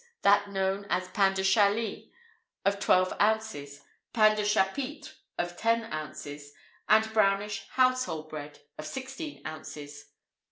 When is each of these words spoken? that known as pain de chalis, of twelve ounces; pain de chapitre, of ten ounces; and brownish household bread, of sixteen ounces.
that 0.23 0.49
known 0.49 0.87
as 0.89 1.09
pain 1.09 1.31
de 1.35 1.43
chalis, 1.43 2.09
of 2.65 2.79
twelve 2.79 3.13
ounces; 3.21 3.83
pain 4.13 4.35
de 4.35 4.43
chapitre, 4.43 5.11
of 5.37 5.55
ten 5.55 5.93
ounces; 5.93 6.53
and 6.89 7.13
brownish 7.13 7.67
household 7.73 8.27
bread, 8.27 8.61
of 8.79 8.87
sixteen 8.87 9.45
ounces. 9.45 10.05